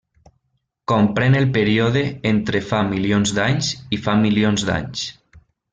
Comprèn 0.91 1.37
el 1.41 1.45
període 1.59 2.03
entre 2.31 2.63
fa 2.73 2.81
milions 2.89 3.37
d'anys 3.41 3.73
i 3.99 4.05
fa 4.07 4.21
milions 4.27 4.71
d'anys. 4.71 5.11